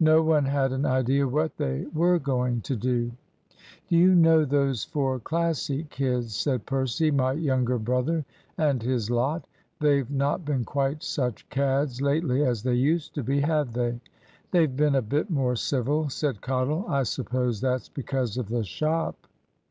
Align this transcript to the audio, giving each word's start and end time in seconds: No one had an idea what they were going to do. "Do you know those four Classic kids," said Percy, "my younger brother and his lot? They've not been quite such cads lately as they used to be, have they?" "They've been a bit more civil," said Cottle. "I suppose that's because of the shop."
No 0.00 0.20
one 0.22 0.44
had 0.44 0.72
an 0.72 0.84
idea 0.84 1.26
what 1.26 1.56
they 1.56 1.86
were 1.94 2.18
going 2.18 2.60
to 2.60 2.76
do. 2.76 3.12
"Do 3.88 3.96
you 3.96 4.14
know 4.14 4.44
those 4.44 4.84
four 4.84 5.18
Classic 5.18 5.88
kids," 5.88 6.34
said 6.36 6.66
Percy, 6.66 7.10
"my 7.10 7.32
younger 7.32 7.78
brother 7.78 8.26
and 8.58 8.82
his 8.82 9.10
lot? 9.10 9.46
They've 9.80 10.10
not 10.10 10.44
been 10.44 10.66
quite 10.66 11.02
such 11.02 11.48
cads 11.48 12.02
lately 12.02 12.44
as 12.44 12.62
they 12.62 12.74
used 12.74 13.14
to 13.14 13.22
be, 13.22 13.40
have 13.40 13.72
they?" 13.72 13.98
"They've 14.50 14.76
been 14.76 14.96
a 14.96 15.00
bit 15.00 15.30
more 15.30 15.56
civil," 15.56 16.10
said 16.10 16.42
Cottle. 16.42 16.84
"I 16.86 17.04
suppose 17.04 17.62
that's 17.62 17.88
because 17.88 18.36
of 18.36 18.50
the 18.50 18.64
shop." 18.64 19.16